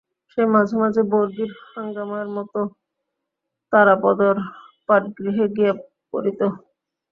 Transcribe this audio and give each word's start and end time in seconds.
সে 0.31 0.41
মাঝে 0.53 0.75
মাঝে 0.81 1.01
বর্গির 1.11 1.51
হাঙ্গামার 1.67 2.27
মতো 2.35 2.59
তারাপদর 3.73 4.35
পাঠগৃহে 4.89 5.45
গিয়া 5.55 5.73
পড়িত। 6.11 6.39